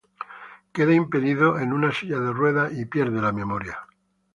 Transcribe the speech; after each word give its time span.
Queda 0.71 0.95
impedido 0.95 1.59
en 1.59 1.73
una 1.73 1.91
silla 1.91 2.19
de 2.19 2.33
ruedas 2.33 2.73
y 2.73 2.85
pierde 2.85 3.21
la 3.21 3.31
memoria. 3.31 3.85